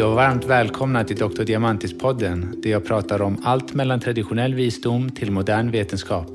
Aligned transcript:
Hej 0.00 0.06
och 0.06 0.14
varmt 0.14 0.44
välkomna 0.44 1.04
till 1.04 1.16
Dr. 1.16 1.42
Diamantis-podden 1.42 2.60
där 2.62 2.70
jag 2.70 2.84
pratar 2.84 3.22
om 3.22 3.38
allt 3.44 3.74
mellan 3.74 4.00
traditionell 4.00 4.54
visdom 4.54 5.10
till 5.10 5.30
modern 5.30 5.70
vetenskap. 5.70 6.30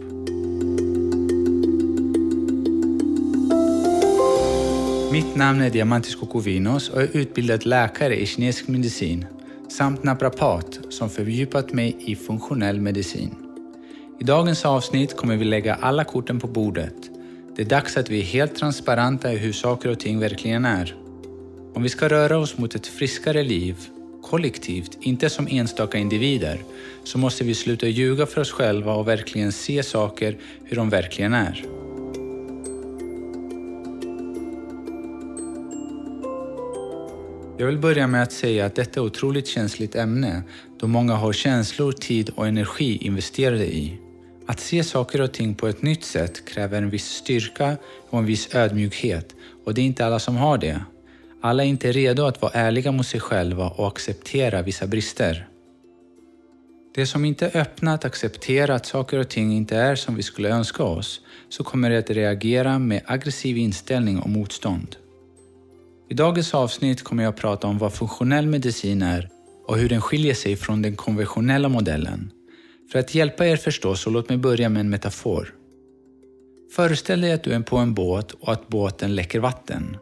Mitt 5.11 5.35
namn 5.35 5.61
är 5.61 5.69
Diamantis 5.69 6.15
Kokovinos 6.15 6.89
och 6.89 7.01
jag 7.01 7.09
är 7.09 7.17
utbildad 7.17 7.65
läkare 7.65 8.21
i 8.21 8.25
kinesisk 8.25 8.67
medicin 8.67 9.25
samt 9.69 10.03
naprapat 10.03 10.79
som 10.89 11.09
fördjupat 11.09 11.73
mig 11.73 11.97
i 11.99 12.15
funktionell 12.15 12.81
medicin. 12.81 13.35
I 14.19 14.23
dagens 14.23 14.65
avsnitt 14.65 15.17
kommer 15.17 15.35
vi 15.35 15.45
lägga 15.45 15.75
alla 15.75 16.03
korten 16.03 16.39
på 16.39 16.47
bordet. 16.47 16.95
Det 17.55 17.61
är 17.61 17.69
dags 17.69 17.97
att 17.97 18.09
vi 18.09 18.19
är 18.19 18.25
helt 18.25 18.55
transparenta 18.55 19.33
i 19.33 19.37
hur 19.37 19.53
saker 19.53 19.89
och 19.89 19.99
ting 19.99 20.19
verkligen 20.19 20.65
är. 20.65 21.04
Om 21.75 21.83
vi 21.83 21.89
ska 21.89 22.07
röra 22.09 22.37
oss 22.37 22.57
mot 22.57 22.75
ett 22.75 22.87
friskare 22.87 23.43
liv, 23.43 23.75
kollektivt, 24.21 24.97
inte 25.01 25.29
som 25.29 25.47
enstaka 25.47 25.97
individer, 25.97 26.63
så 27.03 27.17
måste 27.17 27.43
vi 27.43 27.55
sluta 27.55 27.87
ljuga 27.87 28.25
för 28.25 28.41
oss 28.41 28.51
själva 28.51 28.93
och 28.93 29.07
verkligen 29.07 29.51
se 29.51 29.83
saker 29.83 30.37
hur 30.63 30.75
de 30.75 30.89
verkligen 30.89 31.33
är. 31.33 31.65
Jag 37.57 37.67
vill 37.67 37.77
börja 37.77 38.07
med 38.07 38.23
att 38.23 38.31
säga 38.31 38.65
att 38.65 38.75
detta 38.75 38.99
är 38.99 39.03
ett 39.03 39.11
otroligt 39.11 39.47
känsligt 39.47 39.95
ämne 39.95 40.43
då 40.79 40.87
många 40.87 41.13
har 41.13 41.33
känslor, 41.33 41.91
tid 41.91 42.29
och 42.35 42.47
energi 42.47 42.97
investerade 42.97 43.65
i. 43.65 43.97
Att 44.45 44.59
se 44.59 44.83
saker 44.83 45.21
och 45.21 45.31
ting 45.31 45.55
på 45.55 45.67
ett 45.67 45.81
nytt 45.81 46.03
sätt 46.03 46.45
kräver 46.45 46.77
en 46.77 46.89
viss 46.89 47.05
styrka 47.05 47.77
och 48.09 48.19
en 48.19 48.25
viss 48.25 48.55
ödmjukhet 48.55 49.35
och 49.65 49.73
det 49.73 49.81
är 49.81 49.85
inte 49.85 50.05
alla 50.05 50.19
som 50.19 50.35
har 50.35 50.57
det. 50.57 50.81
Alla 51.45 51.63
är 51.63 51.67
inte 51.67 51.91
redo 51.91 52.23
att 52.25 52.41
vara 52.41 52.51
ärliga 52.51 52.91
mot 52.91 53.07
sig 53.07 53.19
själva 53.19 53.69
och 53.69 53.87
acceptera 53.87 54.61
vissa 54.61 54.87
brister. 54.87 55.47
Det 56.95 57.05
som 57.05 57.25
inte 57.25 57.45
är 57.45 57.61
öppna 57.61 57.93
att 57.93 58.05
acceptera 58.05 58.75
att 58.75 58.85
saker 58.85 59.19
och 59.19 59.29
ting 59.29 59.53
inte 59.53 59.77
är 59.77 59.95
som 59.95 60.15
vi 60.15 60.23
skulle 60.23 60.49
önska 60.49 60.83
oss, 60.83 61.21
så 61.49 61.63
kommer 61.63 61.89
det 61.89 61.97
att 61.97 62.09
reagera 62.09 62.79
med 62.79 63.01
aggressiv 63.05 63.57
inställning 63.57 64.19
och 64.19 64.29
motstånd. 64.29 64.95
I 66.09 66.13
dagens 66.13 66.53
avsnitt 66.53 67.03
kommer 67.03 67.23
jag 67.23 67.29
att 67.29 67.39
prata 67.39 67.67
om 67.67 67.77
vad 67.77 67.93
funktionell 67.93 68.47
medicin 68.47 69.01
är 69.01 69.29
och 69.67 69.77
hur 69.77 69.89
den 69.89 70.01
skiljer 70.01 70.33
sig 70.33 70.55
från 70.55 70.81
den 70.81 70.95
konventionella 70.95 71.69
modellen. 71.69 72.31
För 72.91 72.99
att 72.99 73.15
hjälpa 73.15 73.47
er 73.47 73.57
förstå 73.57 73.95
så 73.95 74.09
låt 74.09 74.29
mig 74.29 74.37
börja 74.37 74.69
med 74.69 74.79
en 74.79 74.89
metafor. 74.89 75.53
Föreställ 76.75 77.21
dig 77.21 77.31
att 77.31 77.43
du 77.43 77.51
är 77.51 77.59
på 77.59 77.77
en 77.77 77.93
båt 77.93 78.31
och 78.31 78.53
att 78.53 78.67
båten 78.67 79.15
läcker 79.15 79.39
vatten. 79.39 79.97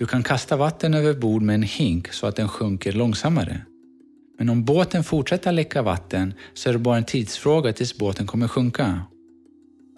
Du 0.00 0.06
kan 0.06 0.22
kasta 0.22 0.56
vatten 0.56 0.94
över 0.94 1.14
bord 1.14 1.42
med 1.42 1.54
en 1.54 1.62
hink 1.62 2.12
så 2.12 2.26
att 2.26 2.36
den 2.36 2.48
sjunker 2.48 2.92
långsammare. 2.92 3.60
Men 4.38 4.48
om 4.48 4.64
båten 4.64 5.04
fortsätter 5.04 5.52
läcka 5.52 5.82
vatten 5.82 6.34
så 6.54 6.68
är 6.68 6.72
det 6.72 6.78
bara 6.78 6.96
en 6.96 7.04
tidsfråga 7.04 7.72
tills 7.72 7.98
båten 7.98 8.26
kommer 8.26 8.48
sjunka. 8.48 9.02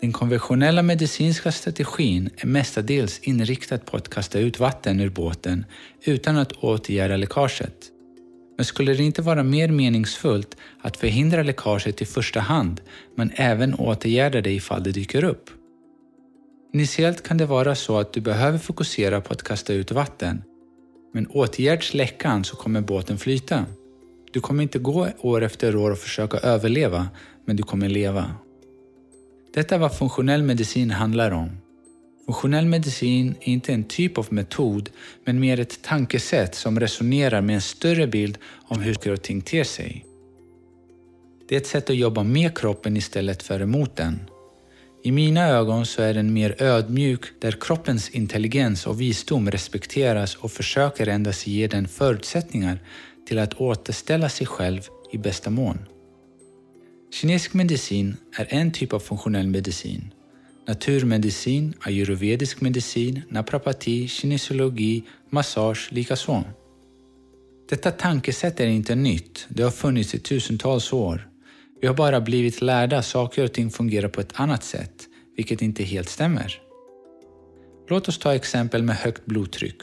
Den 0.00 0.12
konventionella 0.12 0.83
medicinska 0.83 1.53
strategin 1.53 2.30
är 2.36 2.47
mestadels 2.47 3.19
inriktad 3.19 3.78
på 3.78 3.97
att 3.97 4.08
kasta 4.08 4.39
ut 4.39 4.61
vatten 4.61 5.00
ur 5.00 5.11
båten 5.11 5.64
utan 6.05 6.36
att 6.36 6.53
åtgärda 6.53 7.17
läckaget. 7.17 7.77
Men 8.56 8.64
skulle 8.64 8.95
det 8.95 9.03
inte 9.03 9.23
vara 9.23 9.42
mer 9.42 9.69
meningsfullt 9.69 10.56
att 10.80 10.97
förhindra 10.97 11.42
läckaget 11.42 12.03
i 12.03 12.05
första 12.05 12.41
hand, 12.41 12.80
men 13.17 13.33
även 13.34 13.75
åtgärda 13.75 14.41
det 14.41 14.53
ifall 14.53 14.83
det 14.83 14.92
dyker 14.92 15.25
upp? 15.25 15.50
Initiellt 16.75 17.23
kan 17.23 17.37
det 17.37 17.47
vara 17.47 17.75
så 17.75 17.98
att 17.98 18.12
du 18.12 18.20
behöver 18.20 18.58
fokusera 18.58 19.20
på 19.20 19.33
att 19.33 19.42
kasta 19.42 19.73
ut 19.73 19.92
vatten, 19.92 20.42
men 21.14 21.27
åtgärds 21.27 21.95
läckan 21.95 22.45
så 22.45 22.57
kommer 22.57 22.80
båten 22.80 23.19
flyta. 23.19 23.67
Du 24.33 24.41
kommer 24.41 24.63
inte 24.63 24.79
gå 24.79 25.08
år 25.19 25.42
efter 25.42 25.77
år 25.77 25.91
och 25.91 25.98
försöka 25.98 26.39
överleva, 26.39 27.08
men 27.45 27.57
du 27.57 27.63
kommer 27.63 27.89
leva. 27.89 28.35
Detta 29.55 29.74
är 29.74 29.79
vad 29.79 29.97
funktionell 29.97 30.42
medicin 30.42 30.91
handlar 30.91 31.30
om. 31.30 31.51
Funktionell 32.27 32.67
medicin 32.67 33.35
är 33.41 33.52
inte 33.52 33.73
en 33.73 33.85
typ 33.85 34.18
av 34.18 34.27
metod, 34.30 34.91
men 35.24 35.41
mer 35.41 35.61
ett 35.61 35.83
tankesätt 35.83 36.55
som 36.55 36.80
resonerar 36.80 37.41
med 37.41 37.55
en 37.55 37.61
större 37.61 38.07
bild 38.07 38.39
om 38.68 38.80
hur 38.80 38.95
saker 38.95 39.13
och 39.13 39.23
ting 39.23 39.41
ter 39.41 39.64
sig. 39.64 40.07
Det 41.48 41.55
är 41.55 41.61
ett 41.61 41.67
sätt 41.67 41.91
att 41.91 41.97
jobba 41.97 42.23
med 42.23 42.58
kroppen 42.58 42.97
istället 42.97 43.42
för 43.42 43.61
emot 43.61 43.97
den. 43.97 44.18
I 45.05 45.13
mina 45.13 45.48
ögon 45.48 45.86
så 45.86 46.02
är 46.02 46.14
den 46.14 46.33
mer 46.33 46.63
ödmjuk 46.63 47.24
där 47.39 47.52
kroppens 47.61 48.11
intelligens 48.11 48.86
och 48.86 49.01
visdom 49.01 49.51
respekteras 49.51 50.35
och 50.35 50.52
försöker 50.52 51.07
endast 51.07 51.46
ge 51.46 51.67
den 51.67 51.89
förutsättningar 51.89 52.79
till 53.29 53.39
att 53.39 53.55
återställa 53.55 54.29
sig 54.29 54.46
själv 54.46 54.80
i 55.12 55.18
bästa 55.18 55.51
mån. 55.51 55.79
Kinesisk 57.14 57.55
medicin 57.55 58.17
är 58.39 58.46
en 58.51 58.73
typ 58.73 58.92
av 58.92 58.98
funktionell 59.01 59.46
medicin. 59.46 60.12
Naturmedicin, 60.68 61.74
ayurvedisk 61.80 62.61
medicin, 62.61 63.23
naprapati, 63.29 64.08
kinesiologi, 64.08 65.02
massage 65.30 65.89
likaså. 65.92 66.45
Detta 67.68 67.91
tankesätt 67.91 68.61
är 68.61 68.67
inte 68.67 68.95
nytt, 68.95 69.46
det 69.48 69.62
har 69.62 69.70
funnits 69.70 70.14
i 70.14 70.18
tusentals 70.18 70.92
år. 70.92 71.32
Vi 71.83 71.89
har 71.89 71.95
bara 71.95 72.20
blivit 72.20 72.61
lärda 72.61 72.98
att 72.98 73.07
saker 73.07 73.45
och 73.45 73.53
ting 73.53 73.70
fungerar 73.70 74.09
på 74.09 74.20
ett 74.20 74.41
annat 74.41 74.65
sätt, 74.65 75.09
vilket 75.37 75.63
inte 75.63 75.83
helt 75.83 76.09
stämmer. 76.09 76.61
Låt 77.89 78.09
oss 78.09 78.19
ta 78.19 78.35
exempel 78.35 78.83
med 78.83 78.97
högt 78.97 79.27
blodtryck. 79.27 79.77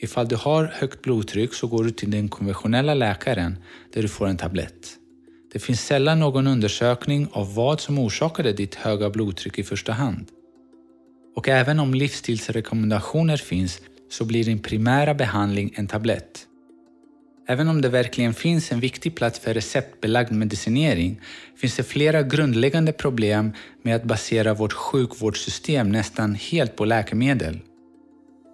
Ifall 0.00 0.28
du 0.28 0.36
har 0.36 0.64
högt 0.64 1.02
blodtryck 1.02 1.54
så 1.54 1.66
går 1.66 1.84
du 1.84 1.90
till 1.90 2.10
den 2.10 2.28
konventionella 2.28 2.94
läkaren 2.94 3.58
där 3.92 4.02
du 4.02 4.08
får 4.08 4.26
en 4.26 4.36
tablett. 4.36 4.96
Det 5.52 5.58
finns 5.58 5.86
sällan 5.86 6.18
någon 6.18 6.46
undersökning 6.46 7.28
av 7.32 7.54
vad 7.54 7.80
som 7.80 7.98
orsakade 7.98 8.52
ditt 8.52 8.74
höga 8.74 9.10
blodtryck 9.10 9.58
i 9.58 9.62
första 9.62 9.92
hand. 9.92 10.26
Och 11.36 11.48
även 11.48 11.80
om 11.80 11.94
livsstilsrekommendationer 11.94 13.36
finns 13.36 13.80
så 14.10 14.24
blir 14.24 14.44
din 14.44 14.58
primära 14.58 15.14
behandling 15.14 15.74
en 15.74 15.86
tablett. 15.86 16.46
Även 17.50 17.68
om 17.68 17.80
det 17.80 17.88
verkligen 17.88 18.34
finns 18.34 18.72
en 18.72 18.80
viktig 18.80 19.14
plats 19.14 19.38
för 19.38 19.54
receptbelagd 19.54 20.32
medicinering 20.32 21.20
finns 21.56 21.76
det 21.76 21.82
flera 21.82 22.22
grundläggande 22.22 22.92
problem 22.92 23.52
med 23.82 23.96
att 23.96 24.04
basera 24.04 24.54
vårt 24.54 24.72
sjukvårdssystem 24.72 25.92
nästan 25.92 26.34
helt 26.34 26.76
på 26.76 26.84
läkemedel. 26.84 27.58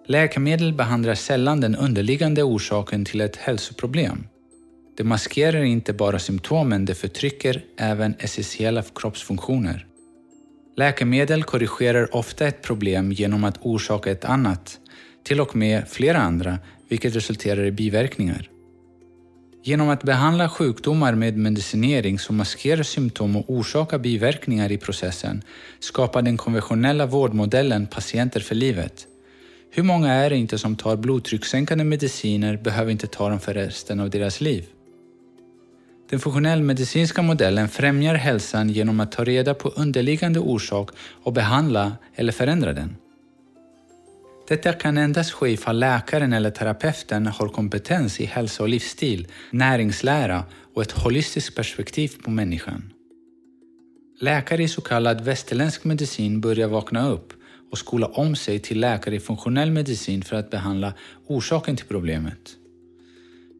Läkemedel 0.07 0.73
behandlar 0.73 1.15
sällan 1.15 1.61
den 1.61 1.75
underliggande 1.75 2.43
orsaken 2.43 3.05
till 3.05 3.21
ett 3.21 3.35
hälsoproblem. 3.35 4.27
Det 4.97 5.03
maskerar 5.03 5.63
inte 5.63 5.93
bara 5.93 6.19
symptomen, 6.19 6.85
det 6.85 6.95
förtrycker 6.95 7.63
även 7.77 8.15
essentiella 8.19 8.83
kroppsfunktioner. 8.95 9.85
Läkemedel 10.77 11.43
korrigerar 11.43 12.15
ofta 12.15 12.47
ett 12.47 12.61
problem 12.61 13.11
genom 13.11 13.43
att 13.43 13.57
orsaka 13.61 14.11
ett 14.11 14.25
annat, 14.25 14.79
till 15.23 15.41
och 15.41 15.55
med 15.55 15.87
flera 15.87 16.17
andra, 16.17 16.57
vilket 16.89 17.15
resulterar 17.15 17.65
i 17.65 17.71
biverkningar. 17.71 18.49
Genom 19.67 19.89
att 19.89 20.03
behandla 20.03 20.49
sjukdomar 20.49 21.15
med 21.15 21.37
medicinering 21.37 22.19
som 22.19 22.35
maskerar 22.35 22.83
symptom 22.83 23.35
och 23.35 23.45
orsakar 23.47 23.99
biverkningar 23.99 24.71
i 24.71 24.77
processen 24.77 25.43
skapar 25.79 26.21
den 26.21 26.37
konventionella 26.37 27.05
vårdmodellen 27.05 27.87
patienter 27.87 28.39
för 28.39 28.55
livet. 28.55 29.07
Hur 29.71 29.83
många 29.83 30.13
är 30.13 30.29
det 30.29 30.37
inte 30.37 30.57
som 30.57 30.75
tar 30.75 30.95
blodtryckssänkande 30.95 31.83
mediciner 31.83 32.57
behöver 32.57 32.91
inte 32.91 33.07
ta 33.07 33.29
dem 33.29 33.39
för 33.39 33.53
resten 33.53 33.99
av 33.99 34.09
deras 34.09 34.41
liv? 34.41 34.65
Den 36.09 36.19
funktionellmedicinska 36.19 37.21
modellen 37.21 37.69
främjar 37.69 38.15
hälsan 38.15 38.69
genom 38.69 38.99
att 38.99 39.11
ta 39.11 39.23
reda 39.23 39.53
på 39.53 39.69
underliggande 39.69 40.39
orsak 40.39 40.89
och 41.23 41.33
behandla 41.33 41.91
eller 42.15 42.31
förändra 42.31 42.73
den. 42.73 42.95
Detta 44.47 44.73
kan 44.73 44.97
endast 44.97 45.31
ske 45.31 45.49
ifall 45.49 45.79
läkaren 45.79 46.33
eller 46.33 46.51
terapeuten 46.51 47.27
har 47.27 47.47
kompetens 47.47 48.19
i 48.19 48.25
hälsa 48.25 48.63
och 48.63 48.69
livsstil, 48.69 49.27
näringslära 49.51 50.43
och 50.73 50.81
ett 50.81 50.91
holistiskt 50.91 51.55
perspektiv 51.55 52.11
på 52.23 52.31
människan. 52.31 52.93
Läkare 54.19 54.63
i 54.63 54.67
så 54.67 54.81
kallad 54.81 55.21
västerländsk 55.21 55.83
medicin 55.83 56.41
börjar 56.41 56.67
vakna 56.67 57.09
upp 57.09 57.33
och 57.71 57.77
skola 57.77 58.07
om 58.07 58.35
sig 58.35 58.59
till 58.59 58.79
läkare 58.79 59.15
i 59.15 59.19
funktionell 59.19 59.71
medicin 59.71 60.21
för 60.21 60.35
att 60.35 60.49
behandla 60.49 60.93
orsaken 61.27 61.75
till 61.75 61.85
problemet. 61.85 62.55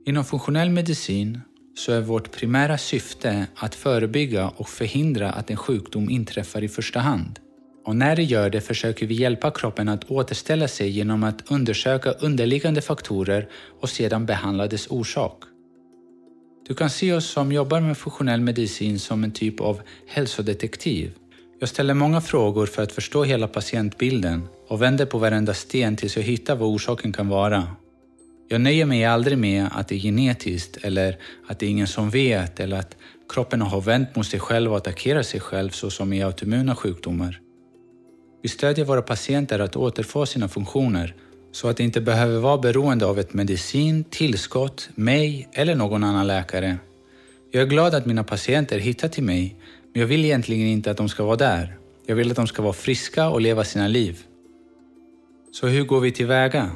Inom 0.06 0.26
funktionell 0.26 0.70
medicin 0.70 1.42
så 1.76 1.92
är 1.92 2.02
vårt 2.02 2.32
primära 2.32 2.78
syfte 2.78 3.48
att 3.56 3.76
förebygga 3.76 4.50
och 4.50 4.70
förhindra 4.70 5.32
att 5.32 5.50
en 5.50 5.58
sjukdom 5.58 6.10
inträffar 6.10 6.64
i 6.64 6.68
första 6.68 7.00
hand. 7.00 7.40
Och 7.86 7.96
när 7.96 8.16
det 8.16 8.24
gör 8.24 8.50
det 8.50 8.62
försöker 8.62 9.06
vi 9.06 9.16
hjälpa 9.16 9.52
kroppen 9.52 9.90
att 9.90 10.12
återställa 10.12 10.68
sig 10.68 10.90
genom 10.90 11.24
att 11.24 11.52
undersöka 11.52 12.12
underliggande 12.12 12.82
faktorer 12.82 13.48
och 13.82 13.90
sedan 13.90 14.26
behandla 14.26 14.68
dess 14.68 14.88
orsak. 14.88 15.44
Du 16.68 16.76
kan 16.76 16.90
se 16.90 17.14
oss 17.14 17.26
som 17.26 17.52
jobbar 17.52 17.80
med 17.80 17.98
funktionell 17.98 18.42
medicin 18.42 19.00
som 19.00 19.24
en 19.24 19.32
typ 19.32 19.62
av 19.62 19.82
hälsodetektiv. 20.08 21.12
Jag 21.60 21.70
ställer 21.70 21.94
många 21.94 22.22
frågor 22.22 22.66
för 22.66 22.84
att 22.84 22.92
förstå 22.92 23.24
hela 23.24 23.48
patientbilden 23.48 24.48
och 24.68 24.82
vänder 24.82 25.06
på 25.06 25.18
varenda 25.18 25.54
sten 25.54 25.96
tills 25.96 26.16
jag 26.16 26.24
hittar 26.24 26.56
vad 26.56 26.70
orsaken 26.70 27.14
kan 27.14 27.28
vara. 27.28 27.68
Jag 28.48 28.62
nöjer 28.62 28.86
mig 28.86 29.06
aldrig 29.06 29.38
med 29.38 29.68
att 29.72 29.88
det 29.88 29.96
är 29.96 30.00
genetiskt 30.00 30.78
eller 30.78 31.18
att 31.48 31.60
det 31.60 31.66
är 31.66 31.70
ingen 31.70 31.88
som 31.88 32.10
vet 32.10 32.60
eller 32.60 32.80
att 32.80 32.98
kroppen 33.30 33.62
har 33.62 33.82
vänt 33.82 34.16
mot 34.16 34.28
sig 34.28 34.40
själv 34.40 34.72
och 34.72 34.78
attackerar 34.78 35.24
sig 35.24 35.40
själv 35.40 35.70
så 35.70 35.90
som 35.90 36.14
i 36.14 36.24
autoimmuna 36.24 36.76
sjukdomar. 36.76 37.45
Vi 38.46 38.50
stödjer 38.50 38.86
våra 38.86 39.02
patienter 39.02 39.60
att 39.60 39.76
återfå 39.76 40.26
sina 40.26 40.48
funktioner 40.48 41.16
så 41.52 41.68
att 41.68 41.78
de 41.78 41.84
inte 41.84 42.02
behöver 42.02 42.40
vara 42.40 42.58
beroende 42.58 43.06
av 43.06 43.20
ett 43.20 43.34
medicin, 43.34 44.04
tillskott, 44.04 44.90
mig 44.96 45.50
eller 45.54 45.76
någon 45.76 46.04
annan 46.04 46.28
läkare. 46.28 46.78
Jag 47.52 47.64
är 47.64 47.68
glad 47.68 47.96
att 47.96 48.06
mina 48.06 48.24
patienter 48.24 48.80
hittar 48.80 49.08
till 49.08 49.24
mig, 49.24 49.56
men 49.94 50.00
jag 50.00 50.08
vill 50.08 50.26
egentligen 50.26 50.68
inte 50.68 50.92
att 50.92 50.98
de 50.98 51.10
ska 51.10 51.24
vara 51.24 51.36
där. 51.36 51.78
Jag 52.06 52.16
vill 52.16 52.32
att 52.32 52.36
de 52.36 52.48
ska 52.48 52.62
vara 52.62 52.74
friska 52.74 53.30
och 53.30 53.42
leva 53.42 53.64
sina 53.64 53.88
liv. 53.88 54.20
Så 55.52 55.68
hur 55.68 55.84
går 55.84 56.00
vi 56.00 56.12
tillväga? 56.12 56.72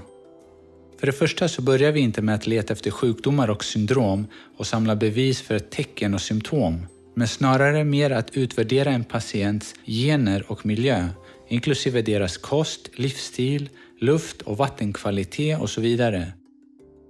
För 1.00 1.07
det 1.07 1.13
första 1.13 1.48
så 1.48 1.62
börjar 1.62 1.92
vi 1.92 2.00
inte 2.00 2.22
med 2.22 2.36
att 2.36 2.48
leta 2.48 2.74
efter 2.74 2.92
sjukdomar 2.92 3.50
och 3.50 3.63
syndrom 3.63 4.27
och 4.57 4.68
samla 4.68 4.95
bevis 4.95 5.42
för 5.42 5.56
ett 5.56 5.72
tecken 5.72 6.13
och 6.13 6.22
symptom, 6.22 6.86
men 7.13 7.27
snarare 7.27 7.83
mer 7.83 8.12
att 8.12 8.38
utvärdera 8.38 8.89
en 8.89 9.04
patients 9.04 9.75
gener 9.86 10.44
och 10.48 10.65
miljö, 10.65 11.10
inklusive 11.50 12.01
deras 12.01 12.38
kost, 12.38 12.90
livsstil, 12.94 13.69
luft 14.00 14.42
och 14.42 14.57
vattenkvalitet 14.57 15.62
och 15.62 15.69
så 15.69 15.81
vidare. 15.81 16.34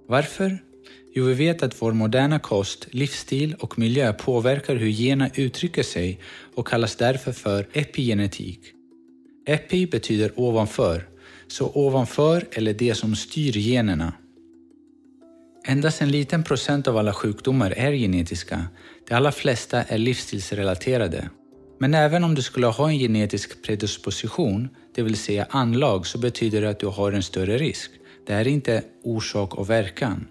Varför? 0.08 0.58
Jo, 1.14 1.24
vi 1.24 1.34
vet 1.34 1.62
att 1.62 1.82
vår 1.82 1.92
moderna 1.92 2.38
kost, 2.38 2.86
livsstil 2.90 3.54
och 3.58 3.78
miljö 3.78 4.12
påverkar 4.12 4.76
hur 4.76 4.88
generna 4.88 5.30
uttrycker 5.34 5.82
sig 5.82 6.20
och 6.54 6.66
kallas 6.66 6.96
därför 6.96 7.32
för 7.32 7.68
epigenetik. 7.72 8.60
Epi 9.46 9.86
betyder 9.86 10.32
ovanför, 10.36 11.08
så 11.48 11.70
ovanför 11.74 12.48
eller 12.52 12.74
det 12.74 12.94
som 12.94 13.16
styr 13.16 13.56
generna. 13.56 14.12
Endast 15.66 16.02
en 16.02 16.10
liten 16.10 16.42
procent 16.42 16.88
av 16.88 16.96
alla 16.96 17.12
sjukdomar 17.12 17.70
är 17.70 17.92
genetiska. 17.92 18.64
De 19.08 19.14
allra 19.14 19.32
flesta 19.32 19.82
är 19.82 19.98
livsstilsrelaterade. 19.98 21.30
Men 21.82 21.94
även 21.94 22.24
om 22.24 22.34
du 22.34 22.42
skulle 22.42 22.66
ha 22.66 22.90
en 22.90 22.98
genetisk 22.98 23.62
predisposition, 23.62 24.68
det 24.94 25.02
vill 25.02 25.16
säga 25.16 25.46
anlag, 25.50 26.06
så 26.06 26.18
betyder 26.18 26.60
det 26.60 26.70
att 26.70 26.78
du 26.78 26.86
har 26.86 27.12
en 27.12 27.22
större 27.22 27.58
risk. 27.58 27.90
Det 28.26 28.32
är 28.32 28.48
inte 28.48 28.82
orsak 29.02 29.54
och 29.54 29.70
verkan. 29.70 30.26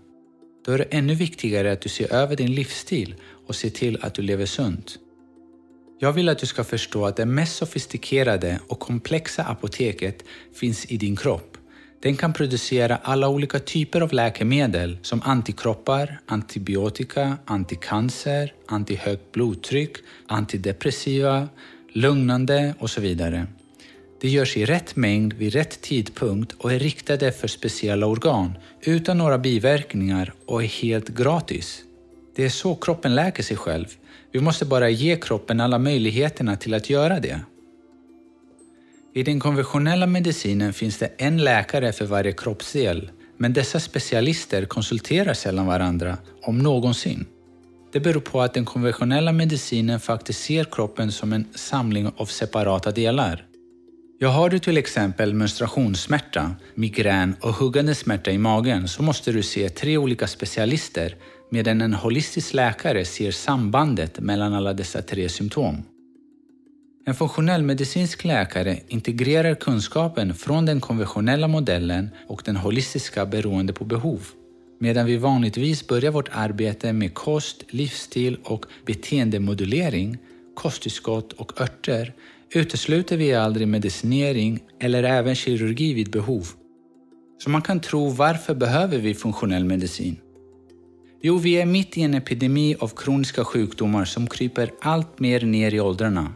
Då 0.65 0.71
är 0.71 0.77
det 0.77 0.83
ännu 0.83 1.15
viktigare 1.15 1.71
att 1.71 1.81
du 1.81 1.89
ser 1.89 2.13
över 2.13 2.35
din 2.35 2.55
livsstil 2.55 3.15
och 3.47 3.55
ser 3.55 3.69
till 3.69 3.97
att 4.01 4.13
du 4.13 4.21
lever 4.21 4.45
sunt. 4.45 4.99
Jag 5.99 6.13
vill 6.13 6.29
att 6.29 6.39
du 6.39 6.45
ska 6.45 6.63
förstå 6.63 7.05
att 7.05 7.15
det 7.15 7.25
mest 7.25 7.55
sofistikerade 7.55 8.59
och 8.67 8.79
komplexa 8.79 9.43
apoteket 9.43 10.23
finns 10.53 10.85
i 10.85 10.97
din 10.97 11.15
kropp. 11.15 11.57
Den 12.01 12.15
kan 12.17 12.33
producera 12.33 12.99
alla 13.03 13.29
olika 13.29 13.59
typer 13.59 14.01
av 14.01 14.13
läkemedel 14.13 14.97
som 15.01 15.21
antikroppar, 15.25 16.19
antibiotika, 16.25 17.37
anticancer, 17.45 18.53
antihögt 18.67 19.31
blodtryck, 19.31 19.97
antidepressiva, 20.27 21.47
lugnande 21.93 22.73
och 22.79 22.89
så 22.89 23.01
vidare. 23.01 23.47
Det 24.21 24.29
görs 24.29 24.57
i 24.57 24.65
rätt 24.65 24.95
mängd 24.95 25.33
vid 25.33 25.53
rätt 25.53 25.81
tidpunkt 25.81 26.53
och 26.57 26.73
är 26.73 26.79
riktade 26.79 27.31
för 27.31 27.47
speciella 27.47 28.07
organ 28.07 28.53
utan 28.81 29.17
några 29.17 29.37
biverkningar 29.37 30.33
och 30.45 30.63
är 30.63 30.67
helt 30.67 31.09
gratis. 31.09 31.83
Det 32.35 32.45
är 32.45 32.49
så 32.49 32.75
kroppen 32.75 33.15
läker 33.15 33.43
sig 33.43 33.57
själv. 33.57 33.85
Vi 34.31 34.39
måste 34.39 34.65
bara 34.65 34.89
ge 34.89 35.15
kroppen 35.15 35.59
alla 35.59 35.79
möjligheterna 35.79 36.55
till 36.55 36.73
att 36.73 36.89
göra 36.89 37.19
det. 37.19 37.39
I 39.13 39.23
den 39.23 39.39
konventionella 39.39 40.07
medicinen 40.07 40.73
finns 40.73 40.97
det 40.97 41.11
en 41.17 41.37
läkare 41.37 41.91
för 41.91 42.05
varje 42.05 42.31
kroppsdel, 42.31 43.11
men 43.37 43.53
dessa 43.53 43.79
specialister 43.79 44.65
konsulterar 44.65 45.33
sällan 45.33 45.65
varandra, 45.65 46.17
om 46.41 46.59
någonsin. 46.59 47.25
Det 47.91 47.99
beror 47.99 48.21
på 48.21 48.41
att 48.41 48.53
den 48.53 48.65
konventionella 48.65 49.31
medicinen 49.31 49.99
faktiskt 49.99 50.43
ser 50.43 50.63
kroppen 50.63 51.11
som 51.11 51.33
en 51.33 51.47
samling 51.55 52.11
av 52.17 52.25
separata 52.25 52.91
delar. 52.91 53.45
Ja, 54.19 54.29
har 54.29 54.49
du 54.49 54.59
till 54.59 54.77
exempel 54.77 55.33
menstruationssmärta, 55.33 56.55
migrän 56.75 57.35
och 57.41 57.53
huggande 57.53 57.95
smärta 57.95 58.31
i 58.31 58.37
magen 58.37 58.87
så 58.87 59.03
måste 59.03 59.31
du 59.31 59.43
se 59.43 59.69
tre 59.69 59.97
olika 59.97 60.27
specialister 60.27 61.15
medan 61.51 61.81
en 61.81 61.93
holistisk 61.93 62.53
läkare 62.53 63.05
ser 63.05 63.31
sambandet 63.31 64.19
mellan 64.19 64.53
alla 64.53 64.73
dessa 64.73 65.01
tre 65.01 65.29
symptom. 65.29 65.83
En 67.09 67.15
funktionell 67.15 67.63
medicinsk 67.63 68.23
läkare 68.23 68.79
integrerar 68.87 69.55
kunskapen 69.55 70.33
från 70.33 70.65
den 70.65 70.81
konventionella 70.81 71.47
modellen 71.47 72.09
och 72.27 72.41
den 72.45 72.55
holistiska 72.55 73.25
beroende 73.25 73.73
på 73.73 73.85
behov. 73.85 74.27
Medan 74.79 75.05
vi 75.05 75.17
vanligtvis 75.17 75.87
börjar 75.87 76.11
vårt 76.11 76.29
arbete 76.31 76.93
med 76.93 77.13
kost, 77.13 77.63
livsstil 77.69 78.37
och 78.43 78.65
beteendemodulering, 78.85 80.17
kosttillskott 80.55 81.33
och 81.33 81.61
örter 81.61 82.13
utesluter 82.53 83.17
vi 83.17 83.33
aldrig 83.33 83.67
medicinering 83.67 84.59
eller 84.79 85.03
även 85.03 85.35
kirurgi 85.35 85.93
vid 85.93 86.11
behov. 86.11 86.47
Så 87.43 87.49
man 87.49 87.61
kan 87.61 87.79
tro 87.79 88.09
varför 88.09 88.55
behöver 88.55 88.97
vi 88.97 89.13
funktionell 89.13 89.63
medicin? 89.63 90.15
Jo, 91.21 91.37
vi 91.37 91.53
är 91.61 91.65
mitt 91.65 91.97
i 91.97 92.01
en 92.01 92.13
epidemi 92.13 92.75
av 92.79 92.87
kroniska 92.87 93.45
sjukdomar 93.45 94.05
som 94.05 94.27
kryper 94.27 94.71
allt 94.81 95.19
mer 95.19 95.41
ner 95.41 95.73
i 95.73 95.79
åldrarna. 95.79 96.33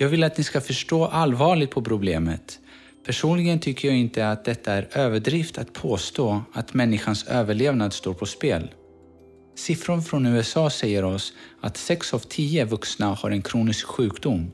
Jag 0.00 0.08
vill 0.08 0.24
att 0.24 0.38
ni 0.38 0.44
ska 0.44 0.60
förstå 0.60 1.04
allvarligt 1.04 1.70
på 1.70 1.82
problemet. 1.82 2.58
Personligen 3.06 3.60
tycker 3.60 3.88
jag 3.88 3.96
inte 3.96 4.28
att 4.28 4.44
detta 4.44 4.72
är 4.72 4.88
överdrift 4.92 5.58
att 5.58 5.72
påstå 5.72 6.42
att 6.52 6.74
människans 6.74 7.26
överlevnad 7.26 7.92
står 7.92 8.14
på 8.14 8.26
spel. 8.26 8.70
Siffror 9.56 10.00
från 10.00 10.26
USA 10.26 10.70
säger 10.70 11.04
oss 11.04 11.32
att 11.60 11.76
6 11.76 12.14
av 12.14 12.18
10 12.18 12.64
vuxna 12.64 13.06
har 13.06 13.30
en 13.30 13.42
kronisk 13.42 13.86
sjukdom 13.86 14.50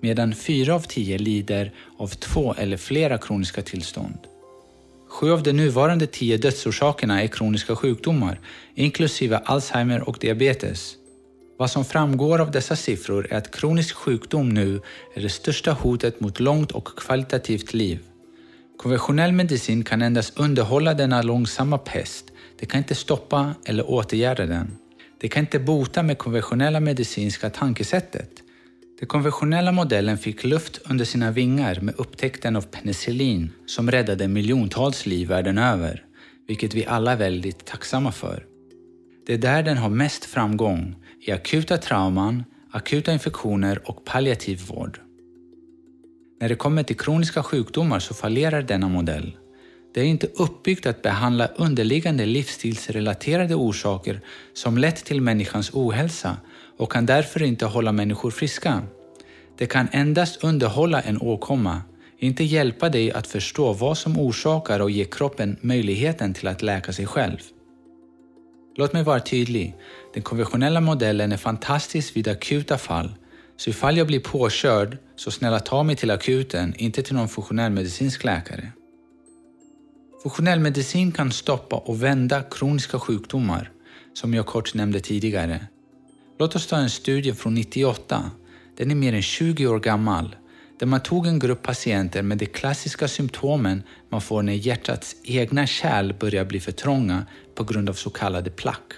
medan 0.00 0.34
4 0.34 0.74
av 0.74 0.80
10 0.80 1.18
lider 1.18 1.72
av 1.98 2.08
två 2.08 2.54
eller 2.54 2.76
flera 2.76 3.18
kroniska 3.18 3.62
tillstånd. 3.62 4.18
Sju 5.08 5.32
av 5.32 5.42
de 5.42 5.52
nuvarande 5.52 6.06
tio 6.06 6.36
dödsorsakerna 6.36 7.22
är 7.22 7.26
kroniska 7.26 7.76
sjukdomar, 7.76 8.40
inklusive 8.74 9.40
Alzheimer 9.44 10.08
och 10.08 10.18
diabetes. 10.20 10.97
Vad 11.58 11.70
som 11.70 11.84
framgår 11.84 12.38
av 12.38 12.50
dessa 12.50 12.76
siffror 12.76 13.26
är 13.30 13.36
att 13.36 13.56
kronisk 13.56 13.94
sjukdom 13.94 14.48
nu 14.48 14.80
är 15.14 15.22
det 15.22 15.28
största 15.28 15.72
hotet 15.72 16.20
mot 16.20 16.40
långt 16.40 16.72
och 16.72 16.88
kvalitativt 16.98 17.74
liv. 17.74 17.98
Konventionell 18.76 19.32
medicin 19.32 19.84
kan 19.84 20.02
endast 20.02 20.38
underhålla 20.38 20.94
denna 20.94 21.22
långsamma 21.22 21.78
pest. 21.78 22.24
Det 22.58 22.66
kan 22.66 22.78
inte 22.78 22.94
stoppa 22.94 23.54
eller 23.64 23.90
åtgärda 23.90 24.46
den. 24.46 24.76
Det 25.20 25.28
kan 25.28 25.40
inte 25.40 25.58
bota 25.58 26.02
med 26.02 26.18
konventionella 26.18 26.80
medicinska 26.80 27.50
tankesättet. 27.50 28.30
Den 28.98 29.08
konventionella 29.08 29.72
modellen 29.72 30.18
fick 30.18 30.44
luft 30.44 30.80
under 30.90 31.04
sina 31.04 31.30
vingar 31.30 31.80
med 31.80 31.94
upptäckten 31.98 32.56
av 32.56 32.62
penicillin 32.62 33.50
som 33.66 33.90
räddade 33.90 34.28
miljontals 34.28 35.06
liv 35.06 35.28
världen 35.28 35.58
över, 35.58 36.04
vilket 36.48 36.74
vi 36.74 36.86
alla 36.86 37.12
är 37.12 37.16
väldigt 37.16 37.64
tacksamma 37.64 38.12
för. 38.12 38.44
Det 39.26 39.34
är 39.34 39.38
där 39.38 39.62
den 39.62 39.76
har 39.76 39.88
mest 39.88 40.24
framgång, 40.24 40.94
i 41.20 41.32
akuta 41.32 41.78
trauman, 41.78 42.44
akuta 42.70 43.12
infektioner 43.12 43.90
och 43.90 44.04
palliativ 44.04 44.60
vård. 44.68 45.00
När 46.40 46.48
det 46.48 46.54
kommer 46.54 46.82
till 46.82 46.96
kroniska 46.96 47.42
sjukdomar 47.42 47.98
så 47.98 48.14
fallerar 48.14 48.62
denna 48.62 48.88
modell. 48.88 49.36
Det 49.94 50.00
är 50.00 50.04
inte 50.04 50.26
uppbyggt 50.26 50.86
att 50.86 51.02
behandla 51.02 51.46
underliggande 51.46 52.26
livsstilsrelaterade 52.26 53.54
orsaker 53.54 54.20
som 54.52 54.78
lett 54.78 55.04
till 55.04 55.20
människans 55.20 55.70
ohälsa 55.74 56.36
och 56.78 56.92
kan 56.92 57.06
därför 57.06 57.42
inte 57.42 57.66
hålla 57.66 57.92
människor 57.92 58.30
friska. 58.30 58.82
Det 59.58 59.66
kan 59.66 59.88
endast 59.92 60.44
underhålla 60.44 61.00
en 61.00 61.22
åkomma, 61.22 61.82
inte 62.18 62.44
hjälpa 62.44 62.88
dig 62.88 63.12
att 63.12 63.26
förstå 63.26 63.72
vad 63.72 63.98
som 63.98 64.18
orsakar 64.18 64.80
och 64.80 64.90
ge 64.90 65.04
kroppen 65.04 65.56
möjligheten 65.60 66.34
till 66.34 66.48
att 66.48 66.62
läka 66.62 66.92
sig 66.92 67.06
själv. 67.06 67.38
Låt 68.78 68.92
mig 68.92 69.02
vara 69.02 69.20
tydlig. 69.20 69.76
Den 70.14 70.22
konventionella 70.22 70.80
modellen 70.80 71.32
är 71.32 71.36
fantastisk 71.36 72.16
vid 72.16 72.28
akuta 72.28 72.78
fall, 72.78 73.14
så 73.56 73.70
ifall 73.70 73.96
jag 73.96 74.06
blir 74.06 74.20
påkörd, 74.20 74.98
så 75.16 75.30
snälla 75.30 75.60
ta 75.60 75.82
mig 75.82 75.96
till 75.96 76.10
akuten, 76.10 76.74
inte 76.76 77.02
till 77.02 77.14
någon 77.14 77.28
funktionell 77.28 77.72
medicinsk 77.72 78.24
läkare. 78.24 78.72
Funktionell 80.22 80.60
medicin 80.60 81.12
kan 81.12 81.32
stoppa 81.32 81.76
och 81.76 82.02
vända 82.02 82.42
kroniska 82.42 82.98
sjukdomar, 82.98 83.70
som 84.14 84.34
jag 84.34 84.46
kort 84.46 84.74
nämnde 84.74 85.00
tidigare. 85.00 85.66
Låt 86.38 86.56
oss 86.56 86.66
ta 86.66 86.76
en 86.76 86.90
studie 86.90 87.32
från 87.32 87.54
98. 87.54 88.30
Den 88.76 88.90
är 88.90 88.94
mer 88.94 89.12
än 89.12 89.22
20 89.22 89.66
år 89.66 89.80
gammal 89.80 90.36
där 90.78 90.86
man 90.86 91.00
tog 91.00 91.26
en 91.26 91.38
grupp 91.38 91.62
patienter 91.62 92.22
med 92.22 92.38
de 92.38 92.46
klassiska 92.46 93.08
symptomen 93.08 93.82
man 94.08 94.20
får 94.20 94.42
när 94.42 94.52
hjärtats 94.52 95.16
egna 95.24 95.66
kärl 95.66 96.14
börjar 96.20 96.44
bli 96.44 96.60
för 96.60 96.72
trånga 96.72 97.26
på 97.54 97.64
grund 97.64 97.88
av 97.88 97.94
så 97.94 98.10
kallade 98.10 98.50
plack. 98.50 98.92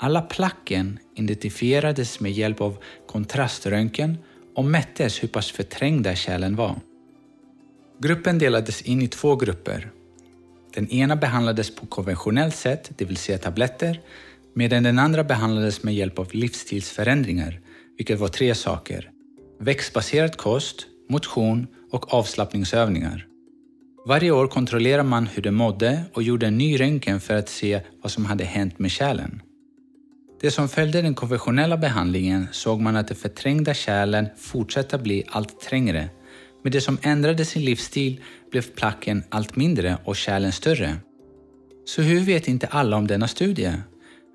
Alla 0.00 0.22
placken 0.22 0.98
identifierades 1.14 2.20
med 2.20 2.32
hjälp 2.32 2.60
av 2.60 2.76
kontraströntgen 3.06 4.18
och 4.54 4.64
mättes 4.64 5.22
hur 5.22 5.28
pass 5.28 5.50
förträngda 5.50 6.14
kärlen 6.14 6.56
var. 6.56 6.80
Gruppen 8.00 8.38
delades 8.38 8.82
in 8.82 9.02
i 9.02 9.08
två 9.08 9.36
grupper. 9.36 9.90
Den 10.74 10.88
ena 10.88 11.16
behandlades 11.16 11.74
på 11.74 11.86
konventionellt 11.86 12.56
sätt, 12.56 12.90
det 12.96 13.04
vill 13.04 13.16
säga 13.16 13.38
tabletter, 13.38 14.00
medan 14.54 14.82
den 14.82 14.98
andra 14.98 15.24
behandlades 15.24 15.82
med 15.82 15.94
hjälp 15.94 16.18
av 16.18 16.28
livsstilsförändringar, 16.32 17.60
vilket 17.96 18.18
var 18.18 18.28
tre 18.28 18.54
saker. 18.54 19.10
Växtbaserad 19.60 20.36
kost, 20.36 20.86
motion 21.08 21.66
och 21.90 22.14
avslappningsövningar. 22.14 23.26
Varje 24.06 24.30
år 24.30 24.46
kontrollerade 24.46 25.08
man 25.08 25.26
hur 25.26 25.42
de 25.42 25.50
mådde 25.50 26.04
och 26.12 26.22
gjorde 26.22 26.46
en 26.46 26.58
ny 26.58 26.80
röntgen 26.80 27.20
för 27.20 27.34
att 27.34 27.48
se 27.48 27.80
vad 28.02 28.12
som 28.12 28.26
hade 28.26 28.44
hänt 28.44 28.78
med 28.78 28.90
kärlen. 28.90 29.42
Det 30.40 30.50
som 30.50 30.68
följde 30.68 31.02
den 31.02 31.14
konventionella 31.14 31.76
behandlingen 31.76 32.46
såg 32.52 32.80
man 32.80 32.96
att 32.96 33.08
de 33.08 33.14
förträngda 33.14 33.74
kärlen 33.74 34.28
fortsatte 34.36 34.98
bli 34.98 35.24
allt 35.28 35.60
trängre. 35.60 36.08
Med 36.62 36.72
det 36.72 36.80
som 36.80 36.98
ändrade 37.02 37.44
sin 37.44 37.64
livsstil 37.64 38.20
blev 38.50 38.62
placken 38.62 39.22
allt 39.28 39.56
mindre 39.56 39.98
och 40.04 40.16
kärlen 40.16 40.52
större. 40.52 40.96
Så 41.84 42.02
hur 42.02 42.20
vet 42.20 42.48
inte 42.48 42.66
alla 42.66 42.96
om 42.96 43.06
denna 43.06 43.28
studie? 43.28 43.72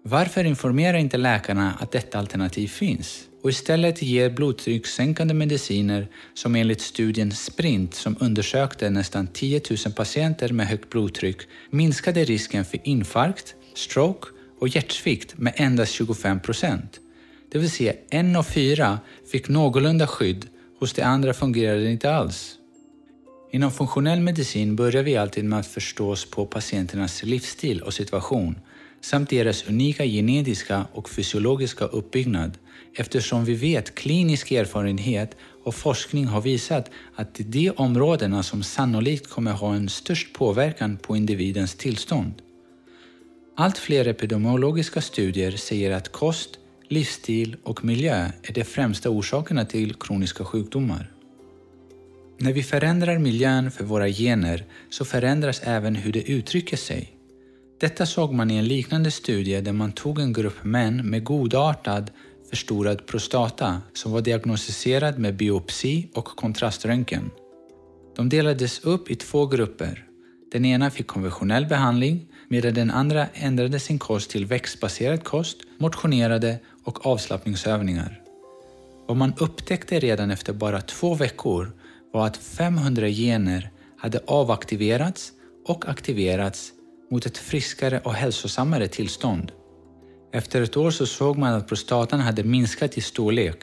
Varför 0.03 0.43
informerar 0.43 0.97
inte 0.97 1.17
läkarna 1.17 1.77
att 1.79 1.91
detta 1.91 2.19
alternativ 2.19 2.67
finns? 2.67 3.27
och 3.43 3.49
istället 3.49 4.01
ger 4.01 4.29
blodtryckssänkande 4.29 5.33
mediciner 5.33 6.07
som 6.33 6.55
enligt 6.55 6.81
studien 6.81 7.31
Sprint 7.31 7.93
som 7.93 8.15
undersökte 8.19 8.89
nästan 8.89 9.27
10 9.27 9.61
000 9.85 9.93
patienter 9.93 10.49
med 10.49 10.67
högt 10.67 10.89
blodtryck 10.89 11.37
minskade 11.69 12.23
risken 12.23 12.65
för 12.65 12.79
infarkt, 12.83 13.55
stroke 13.75 14.27
och 14.59 14.67
hjärtsvikt 14.67 15.37
med 15.37 15.53
endast 15.55 15.91
25 15.91 16.39
procent. 16.39 16.99
Det 17.51 17.59
vill 17.59 17.71
säga 17.71 17.93
en 18.09 18.35
av 18.35 18.43
fyra 18.43 18.99
fick 19.31 19.49
någorlunda 19.49 20.07
skydd, 20.07 20.47
hos 20.79 20.93
de 20.93 21.01
andra 21.01 21.33
fungerade 21.33 21.83
det 21.83 21.91
inte 21.91 22.15
alls. 22.15 22.55
Inom 23.51 23.71
funktionell 23.71 24.19
medicin 24.19 24.75
börjar 24.75 25.03
vi 25.03 25.17
alltid 25.17 25.45
med 25.45 25.59
att 25.59 25.67
förstå 25.67 26.09
oss 26.09 26.31
på 26.31 26.45
patienternas 26.45 27.23
livsstil 27.23 27.81
och 27.81 27.93
situation 27.93 28.55
samt 29.03 29.29
deras 29.29 29.67
unika 29.67 30.05
genetiska 30.05 30.85
och 30.93 31.09
fysiologiska 31.09 31.85
uppbyggnad 31.85 32.57
eftersom 32.95 33.45
vi 33.45 33.53
vet 33.53 33.95
klinisk 33.95 34.51
erfarenhet 34.51 35.35
och 35.63 35.75
forskning 35.75 36.25
har 36.25 36.41
visat 36.41 36.89
att 37.15 37.35
det 37.35 37.43
är 37.43 37.47
de 37.47 37.69
områdena 37.69 38.43
som 38.43 38.63
sannolikt 38.63 39.29
kommer 39.29 39.51
ha 39.51 39.75
en 39.75 39.89
störst 39.89 40.33
påverkan 40.33 40.97
på 40.97 41.17
individens 41.17 41.75
tillstånd. 41.75 42.33
Allt 43.57 43.77
fler 43.77 44.07
epidemiologiska 44.07 45.01
studier 45.01 45.51
säger 45.51 45.91
att 45.91 46.11
kost, 46.11 46.49
livsstil 46.87 47.55
och 47.63 47.85
miljö 47.85 48.31
är 48.43 48.53
de 48.53 48.63
främsta 48.63 49.09
orsakerna 49.09 49.65
till 49.65 49.93
kroniska 49.93 50.45
sjukdomar. 50.45 51.11
När 52.37 52.53
vi 52.53 52.63
förändrar 52.63 53.17
miljön 53.17 53.71
för 53.71 53.83
våra 53.83 54.09
gener 54.09 54.65
så 54.89 55.05
förändras 55.05 55.61
även 55.63 55.95
hur 55.95 56.11
det 56.11 56.31
uttrycker 56.31 56.77
sig. 56.77 57.12
Detta 57.83 58.05
såg 58.05 58.33
man 58.33 58.51
i 58.51 58.55
en 58.55 58.67
liknande 58.67 59.11
studie 59.11 59.61
där 59.61 59.73
man 59.73 59.91
tog 59.91 60.19
en 60.19 60.33
grupp 60.33 60.63
män 60.63 61.09
med 61.09 61.23
godartad 61.23 62.11
förstorad 62.49 63.05
prostata 63.05 63.81
som 63.93 64.11
var 64.11 64.21
diagnostiserad 64.21 65.19
med 65.19 65.35
biopsi 65.35 66.09
och 66.13 66.25
kontraströntgen. 66.25 67.31
De 68.15 68.29
delades 68.29 68.79
upp 68.79 69.11
i 69.11 69.15
två 69.15 69.45
grupper. 69.45 70.05
Den 70.51 70.65
ena 70.65 70.91
fick 70.91 71.07
konventionell 71.07 71.65
behandling 71.65 72.27
medan 72.47 72.73
den 72.73 72.91
andra 72.91 73.27
ändrade 73.33 73.79
sin 73.79 73.99
kost 73.99 74.29
till 74.29 74.45
växtbaserad 74.45 75.23
kost, 75.23 75.57
motionerade 75.77 76.59
och 76.83 77.05
avslappningsövningar. 77.05 78.21
Vad 79.07 79.17
man 79.17 79.33
upptäckte 79.37 79.99
redan 79.99 80.31
efter 80.31 80.53
bara 80.53 80.81
två 80.81 81.15
veckor 81.15 81.71
var 82.13 82.27
att 82.27 82.37
500 82.37 83.07
gener 83.07 83.71
hade 83.97 84.19
avaktiverats 84.27 85.31
och 85.65 85.89
aktiverats 85.89 86.73
mot 87.13 87.25
ett 87.25 87.37
friskare 87.37 87.99
och 88.03 88.13
hälsosammare 88.13 88.87
tillstånd. 88.87 89.51
Efter 90.31 90.61
ett 90.61 90.77
år 90.77 90.91
så 90.91 91.05
såg 91.05 91.37
man 91.37 91.53
att 91.53 91.67
prostatan 91.67 92.19
hade 92.19 92.43
minskat 92.43 92.97
i 92.97 93.01
storlek, 93.01 93.57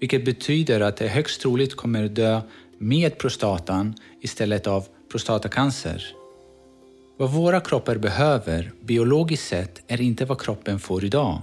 vilket 0.00 0.24
betyder 0.24 0.80
att 0.80 0.96
det 0.96 1.08
högst 1.08 1.40
troligt 1.40 1.76
kommer 1.76 2.08
dö 2.08 2.40
med 2.78 3.18
prostatan 3.18 3.94
istället 4.20 4.66
av 4.66 4.86
prostatacancer. 5.10 6.04
Vad 7.18 7.30
våra 7.30 7.60
kroppar 7.60 7.96
behöver, 7.96 8.72
biologiskt 8.82 9.48
sett, 9.48 9.82
är 9.86 10.00
inte 10.00 10.24
vad 10.24 10.40
kroppen 10.40 10.78
får 10.78 11.04
idag. 11.04 11.42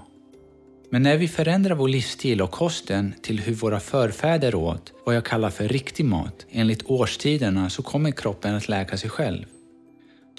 Men 0.89 1.03
när 1.03 1.17
vi 1.17 1.27
förändrar 1.27 1.75
vår 1.75 1.87
livsstil 1.87 2.41
och 2.41 2.51
kosten 2.51 3.13
till 3.21 3.39
hur 3.39 3.53
våra 3.53 3.79
förfäder 3.79 4.55
åt, 4.55 4.93
vad 5.05 5.15
jag 5.15 5.25
kallar 5.25 5.49
för 5.49 5.67
riktig 5.67 6.05
mat, 6.05 6.45
enligt 6.49 6.83
årstiderna 6.85 7.69
så 7.69 7.83
kommer 7.83 8.11
kroppen 8.11 8.55
att 8.55 8.69
läka 8.69 8.97
sig 8.97 9.09
själv. 9.09 9.45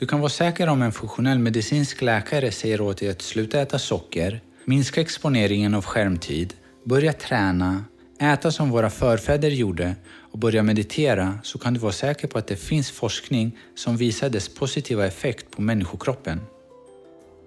Du 0.01 0.07
kan 0.07 0.21
vara 0.21 0.31
säker 0.31 0.69
om 0.69 0.83
en 0.83 0.93
funktionell 0.93 1.39
medicinsk 1.39 2.03
läkare 2.03 2.51
säger 2.51 2.81
åt 2.81 2.99
dig 2.99 3.09
att 3.09 3.23
sluta 3.23 3.61
äta 3.61 3.79
socker, 3.79 4.41
minska 4.65 5.01
exponeringen 5.01 5.75
av 5.75 5.85
skärmtid, 5.85 6.55
börja 6.85 7.13
träna, 7.13 7.85
äta 8.21 8.51
som 8.51 8.71
våra 8.71 8.91
förfäder 8.91 9.51
gjorde 9.51 9.95
och 10.33 10.39
börja 10.39 10.63
meditera 10.63 11.39
så 11.43 11.59
kan 11.59 11.75
du 11.75 11.81
vara 11.81 11.93
säker 11.93 12.29
på 12.29 12.39
att 12.39 12.47
det 12.47 12.57
finns 12.57 12.91
forskning 12.91 13.59
som 13.75 13.97
visar 13.97 14.31
dess 14.31 14.55
positiva 14.55 15.07
effekt 15.07 15.51
på 15.51 15.63
människokroppen. 15.63 16.41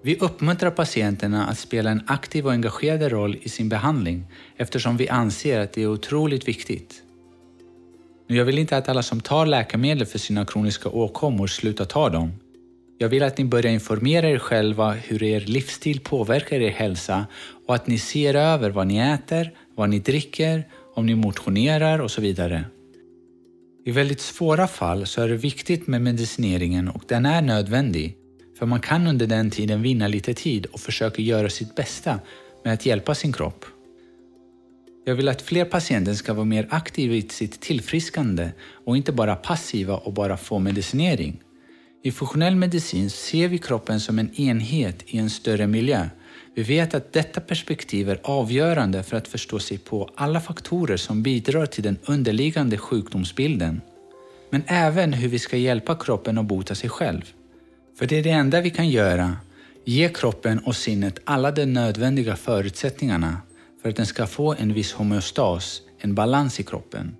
Vi 0.02 0.16
uppmuntrar 0.18 0.70
patienterna 0.70 1.46
att 1.46 1.58
spela 1.58 1.90
en 1.90 2.02
aktiv 2.06 2.46
och 2.46 2.52
engagerad 2.52 3.12
roll 3.12 3.36
i 3.42 3.48
sin 3.48 3.68
behandling 3.68 4.26
eftersom 4.56 4.96
vi 4.96 5.08
anser 5.08 5.60
att 5.60 5.72
det 5.72 5.82
är 5.82 5.86
otroligt 5.86 6.48
viktigt. 6.48 7.02
Nu, 8.26 8.36
jag 8.36 8.44
vill 8.44 8.58
inte 8.58 8.76
att 8.76 8.88
alla 8.88 9.02
som 9.02 9.20
tar 9.20 9.46
läkemedel 9.46 10.06
för 10.06 10.18
sina 10.18 10.44
kroniska 10.44 10.88
åkommor 10.88 11.46
slutar 11.46 11.84
ta 11.84 12.08
dem. 12.08 12.32
Jag 12.98 13.08
vill 13.08 13.22
att 13.22 13.38
ni 13.38 13.44
börjar 13.44 13.72
informera 13.72 14.30
er 14.30 14.38
själva 14.38 14.90
hur 14.92 15.22
er 15.22 15.40
livsstil 15.40 16.00
påverkar 16.00 16.60
er 16.60 16.70
hälsa 16.70 17.26
och 17.66 17.74
att 17.74 17.86
ni 17.86 17.98
ser 17.98 18.34
över 18.34 18.70
vad 18.70 18.86
ni 18.86 18.98
äter, 18.98 19.50
vad 19.74 19.88
ni 19.88 19.98
dricker, 19.98 20.68
om 20.94 21.06
ni 21.06 21.14
motionerar 21.14 21.98
och 21.98 22.10
så 22.10 22.20
vidare. 22.20 22.64
I 23.84 23.90
väldigt 23.90 24.20
svåra 24.20 24.66
fall 24.66 25.06
så 25.06 25.22
är 25.22 25.28
det 25.28 25.36
viktigt 25.36 25.86
med 25.86 26.02
medicineringen 26.02 26.88
och 26.88 27.02
den 27.08 27.26
är 27.26 27.42
nödvändig. 27.42 28.16
För 28.58 28.66
man 28.66 28.80
kan 28.80 29.06
under 29.06 29.26
den 29.26 29.50
tiden 29.50 29.82
vinna 29.82 30.08
lite 30.08 30.34
tid 30.34 30.66
och 30.66 30.80
försöka 30.80 31.22
göra 31.22 31.50
sitt 31.50 31.74
bästa 31.74 32.20
med 32.64 32.72
att 32.74 32.86
hjälpa 32.86 33.14
sin 33.14 33.32
kropp. 33.32 33.64
Jag 35.04 35.14
vill 35.14 35.28
att 35.28 35.42
fler 35.42 35.64
patienter 35.64 36.14
ska 36.14 36.34
vara 36.34 36.44
mer 36.44 36.66
aktiva 36.70 37.14
i 37.14 37.22
sitt 37.22 37.60
tillfriskande 37.60 38.50
och 38.84 38.96
inte 38.96 39.12
bara 39.12 39.36
passiva 39.36 39.96
och 39.96 40.12
bara 40.12 40.36
få 40.36 40.58
medicinering. 40.58 41.43
I 42.06 42.12
funktionell 42.12 42.56
medicin 42.56 43.10
ser 43.10 43.48
vi 43.48 43.58
kroppen 43.58 44.00
som 44.00 44.18
en 44.18 44.34
enhet 44.34 45.02
i 45.06 45.18
en 45.18 45.30
större 45.30 45.66
miljö. 45.66 46.08
Vi 46.54 46.62
vet 46.62 46.94
att 46.94 47.12
detta 47.12 47.40
perspektiv 47.40 48.10
är 48.10 48.20
avgörande 48.22 49.02
för 49.02 49.16
att 49.16 49.28
förstå 49.28 49.58
sig 49.58 49.78
på 49.78 50.10
alla 50.14 50.40
faktorer 50.40 50.96
som 50.96 51.22
bidrar 51.22 51.66
till 51.66 51.82
den 51.82 51.98
underliggande 52.04 52.78
sjukdomsbilden. 52.78 53.80
Men 54.50 54.62
även 54.66 55.12
hur 55.12 55.28
vi 55.28 55.38
ska 55.38 55.56
hjälpa 55.56 55.94
kroppen 55.96 56.38
att 56.38 56.44
bota 56.44 56.74
sig 56.74 56.90
själv. 56.90 57.22
För 57.98 58.06
det 58.06 58.18
är 58.18 58.22
det 58.22 58.30
enda 58.30 58.60
vi 58.60 58.70
kan 58.70 58.88
göra, 58.88 59.36
ge 59.84 60.08
kroppen 60.08 60.58
och 60.58 60.76
sinnet 60.76 61.20
alla 61.24 61.50
de 61.50 61.66
nödvändiga 61.66 62.36
förutsättningarna 62.36 63.36
för 63.82 63.88
att 63.88 63.96
den 63.96 64.06
ska 64.06 64.26
få 64.26 64.54
en 64.54 64.72
viss 64.74 64.92
homeostas, 64.92 65.82
en 65.98 66.14
balans 66.14 66.60
i 66.60 66.62
kroppen. 66.62 67.16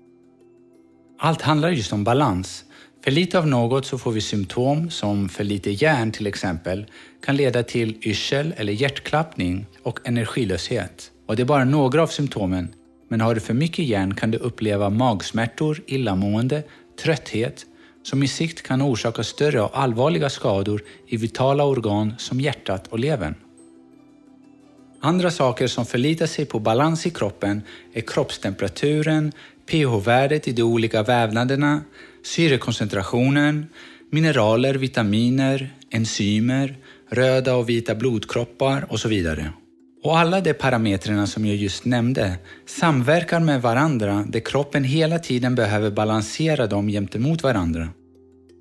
Allt 1.25 1.41
handlar 1.41 1.69
just 1.69 1.93
om 1.93 2.03
balans 2.03 2.65
för 3.03 3.11
lite 3.11 3.39
av 3.39 3.47
något 3.47 3.85
så 3.85 3.97
får 3.97 4.11
vi 4.11 4.21
symptom 4.21 4.89
som 4.89 5.29
för 5.29 5.43
lite 5.43 5.71
järn 5.71 6.11
till 6.11 6.27
exempel 6.27 6.85
kan 7.25 7.35
leda 7.35 7.63
till 7.63 7.97
yrsel 8.01 8.53
eller 8.57 8.73
hjärtklappning 8.73 9.65
och 9.83 9.99
energilöshet. 10.03 11.11
Och 11.27 11.35
det 11.35 11.41
är 11.41 11.45
bara 11.45 11.65
några 11.65 12.03
av 12.03 12.07
symptomen. 12.07 12.67
Men 13.09 13.21
har 13.21 13.35
du 13.35 13.41
för 13.41 13.53
mycket 13.53 13.85
järn 13.85 14.15
kan 14.15 14.31
du 14.31 14.37
uppleva 14.37 14.89
magsmärtor, 14.89 15.83
illamående, 15.87 16.63
trötthet 17.03 17.65
som 18.03 18.23
i 18.23 18.27
sikt 18.27 18.61
kan 18.61 18.81
orsaka 18.81 19.23
större 19.23 19.61
och 19.61 19.79
allvarliga 19.79 20.29
skador 20.29 20.81
i 21.07 21.17
vitala 21.17 21.63
organ 21.63 22.13
som 22.17 22.41
hjärtat 22.41 22.87
och 22.87 22.99
levern. 22.99 23.35
Andra 25.05 25.31
saker 25.31 25.67
som 25.67 25.85
förlitar 25.85 26.25
sig 26.25 26.45
på 26.45 26.59
balans 26.59 27.05
i 27.05 27.09
kroppen 27.09 27.61
är 27.93 28.01
kroppstemperaturen, 28.01 29.31
pH-värdet 29.71 30.47
i 30.47 30.51
de 30.51 30.63
olika 30.63 31.03
vävnaderna, 31.03 31.81
syrekoncentrationen, 32.23 33.65
mineraler, 34.11 34.73
vitaminer, 34.73 35.73
enzymer, 35.89 36.77
röda 37.09 37.55
och 37.55 37.69
vita 37.69 37.95
blodkroppar 37.95 38.85
och 38.89 38.99
så 38.99 39.07
vidare. 39.07 39.51
Och 40.03 40.17
alla 40.17 40.41
de 40.41 40.53
parametrarna 40.53 41.27
som 41.27 41.45
jag 41.45 41.55
just 41.55 41.85
nämnde 41.85 42.37
samverkar 42.65 43.39
med 43.39 43.61
varandra 43.61 44.25
där 44.27 44.39
kroppen 44.39 44.83
hela 44.83 45.19
tiden 45.19 45.55
behöver 45.55 45.91
balansera 45.91 46.67
dem 46.67 46.87
gentemot 46.87 47.43
varandra. 47.43 47.89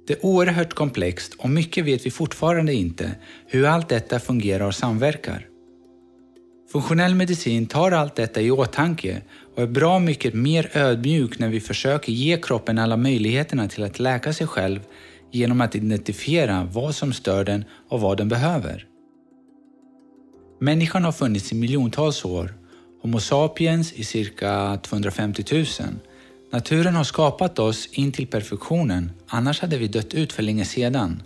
Det 0.06 0.12
är 0.12 0.26
oerhört 0.26 0.74
komplext 0.74 1.34
och 1.38 1.50
mycket 1.50 1.84
vet 1.84 2.06
vi 2.06 2.10
fortfarande 2.10 2.74
inte 2.74 3.10
hur 3.46 3.66
allt 3.66 3.88
detta 3.88 4.20
fungerar 4.20 4.66
och 4.66 4.74
samverkar. 4.74 5.48
Funktionell 6.74 7.14
medicin 7.14 7.66
tar 7.66 7.92
allt 7.92 8.16
detta 8.16 8.40
i 8.40 8.50
åtanke 8.50 9.22
och 9.56 9.62
är 9.62 9.66
bra 9.66 9.98
mycket 9.98 10.34
mer 10.34 10.70
ödmjuk 10.72 11.38
när 11.38 11.48
vi 11.48 11.60
försöker 11.60 12.12
ge 12.12 12.36
kroppen 12.36 12.78
alla 12.78 12.96
möjligheterna 12.96 13.68
till 13.68 13.84
att 13.84 13.98
läka 13.98 14.32
sig 14.32 14.46
själv 14.46 14.80
genom 15.30 15.60
att 15.60 15.74
identifiera 15.74 16.68
vad 16.72 16.94
som 16.94 17.12
stör 17.12 17.44
den 17.44 17.64
och 17.88 18.00
vad 18.00 18.16
den 18.16 18.28
behöver. 18.28 18.86
Människan 20.60 21.04
har 21.04 21.12
funnits 21.12 21.52
i 21.52 21.54
miljontals 21.54 22.24
år, 22.24 22.54
Homo 23.02 23.20
sapiens 23.20 23.92
i 23.92 24.04
cirka 24.04 24.78
250 24.82 25.44
000. 25.52 25.64
Naturen 26.52 26.94
har 26.94 27.04
skapat 27.04 27.58
oss 27.58 27.88
in 27.92 28.12
till 28.12 28.26
perfektionen, 28.26 29.10
annars 29.26 29.60
hade 29.60 29.78
vi 29.78 29.88
dött 29.88 30.14
ut 30.14 30.32
för 30.32 30.42
länge 30.42 30.64
sedan. 30.64 31.22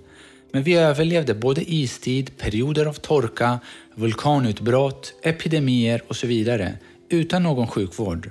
Men 0.52 0.62
vi 0.62 0.74
överlevde 0.74 1.34
både 1.34 1.74
istid, 1.74 2.36
perioder 2.38 2.86
av 2.86 2.92
torka, 2.92 3.60
vulkanutbrott, 3.98 5.14
epidemier 5.22 6.02
och 6.08 6.16
så 6.16 6.26
vidare 6.26 6.74
utan 7.10 7.42
någon 7.42 7.66
sjukvård. 7.66 8.30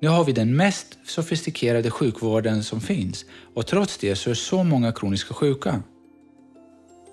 Nu 0.00 0.08
har 0.08 0.24
vi 0.24 0.32
den 0.32 0.56
mest 0.56 0.98
sofistikerade 1.04 1.90
sjukvården 1.90 2.64
som 2.64 2.80
finns 2.80 3.24
och 3.54 3.66
trots 3.66 3.98
det 3.98 4.16
så 4.16 4.30
är 4.30 4.34
så 4.34 4.64
många 4.64 4.92
kroniska 4.92 5.34
sjuka. 5.34 5.82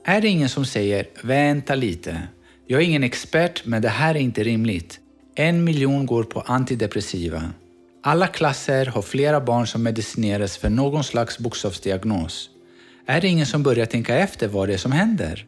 Är 0.05 0.21
det 0.21 0.27
ingen 0.27 0.50
som 0.50 0.65
säger 0.65 1.05
“vänta 1.24 1.75
lite, 1.75 2.27
jag 2.67 2.81
är 2.81 2.86
ingen 2.86 3.03
expert 3.03 3.65
men 3.65 3.81
det 3.81 3.89
här 3.89 4.15
är 4.15 4.19
inte 4.19 4.43
rimligt. 4.43 5.00
En 5.36 5.63
miljon 5.63 6.05
går 6.05 6.24
på 6.24 6.41
antidepressiva. 6.41 7.43
Alla 8.03 8.27
klasser 8.27 8.86
har 8.86 9.01
flera 9.01 9.41
barn 9.41 9.67
som 9.67 9.83
medicineras 9.83 10.57
för 10.57 10.69
någon 10.69 11.03
slags 11.03 11.39
bokstavsdiagnos. 11.39 12.50
Är 13.05 13.21
det 13.21 13.27
ingen 13.27 13.45
som 13.45 13.63
börjar 13.63 13.86
tänka 13.86 14.15
efter 14.15 14.48
vad 14.48 14.67
det 14.69 14.74
är 14.74 14.77
som 14.77 14.91
händer? 14.91 15.45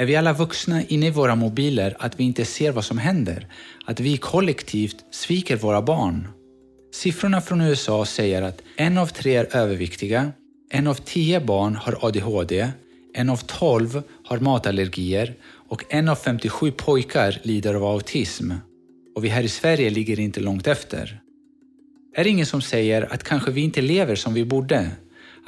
Är 0.00 0.06
vi 0.06 0.16
alla 0.16 0.32
vuxna 0.32 0.82
inne 0.82 1.06
i 1.06 1.10
våra 1.10 1.34
mobiler 1.34 1.96
att 1.98 2.20
vi 2.20 2.24
inte 2.24 2.44
ser 2.44 2.72
vad 2.72 2.84
som 2.84 2.98
händer? 2.98 3.46
Att 3.84 4.00
vi 4.00 4.16
kollektivt 4.16 4.96
sviker 5.10 5.56
våra 5.56 5.82
barn? 5.82 6.28
Siffrorna 6.94 7.40
från 7.40 7.60
USA 7.60 8.04
säger 8.04 8.42
att 8.42 8.62
en 8.76 8.98
av 8.98 9.06
tre 9.06 9.36
är 9.36 9.56
överviktiga, 9.56 10.32
en 10.70 10.86
av 10.86 10.94
tio 10.94 11.40
barn 11.40 11.76
har 11.76 11.98
ADHD, 12.00 12.70
en 13.14 13.30
av 13.30 13.36
tolv 13.36 14.02
har 14.24 14.38
matallergier 14.38 15.34
och 15.68 15.84
en 15.88 16.08
av 16.08 16.16
57 16.16 16.72
pojkar 16.72 17.40
lider 17.42 17.74
av 17.74 17.84
autism. 17.84 18.52
Och 19.16 19.24
vi 19.24 19.28
här 19.28 19.42
i 19.42 19.48
Sverige 19.48 19.90
ligger 19.90 20.20
inte 20.20 20.40
långt 20.40 20.66
efter. 20.66 21.20
Är 22.16 22.24
det 22.24 22.30
ingen 22.30 22.46
som 22.46 22.62
säger 22.62 23.12
att 23.12 23.24
kanske 23.24 23.50
vi 23.50 23.60
inte 23.60 23.80
lever 23.80 24.14
som 24.14 24.34
vi 24.34 24.44
borde? 24.44 24.90